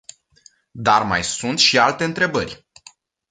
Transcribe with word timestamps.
Dar 0.71 1.03
mai 1.03 1.23
sunt 1.23 1.59
și 1.59 1.77
alte 1.79 2.03
întrebări. 2.03 2.65